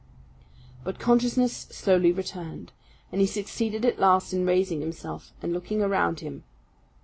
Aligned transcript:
But 0.83 0.97
consciousness 0.97 1.67
slowly 1.69 2.11
returned, 2.11 2.71
and 3.11 3.21
he 3.21 3.27
succeeded 3.27 3.85
at 3.85 3.99
last 3.99 4.33
in 4.33 4.47
raising 4.47 4.81
himself 4.81 5.31
and 5.43 5.53
looking 5.53 5.79
around 5.83 6.21
him. 6.21 6.43